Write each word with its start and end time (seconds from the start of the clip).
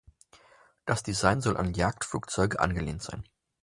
Das 0.85 1.03
Design 1.03 1.41
soll 1.41 1.57
an 1.57 1.75
Jagdflugzeuge 1.75 2.59
angelehnt 2.59 3.03
sein. 3.03 3.23